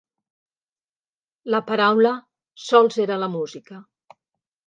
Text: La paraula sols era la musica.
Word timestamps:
La 1.55 1.59
paraula 1.67 2.15
sols 2.69 2.99
era 3.05 3.17
la 3.27 3.31
musica. 3.37 3.81